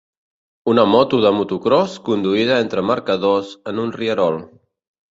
Una 0.71 0.85
moto 0.93 1.19
de 1.25 1.33
motocròs 1.41 1.95
conduïda 2.09 2.59
entre 2.65 2.87
marcadors 2.95 3.55
en 3.75 3.87
un 3.87 3.97
rierol. 4.03 4.45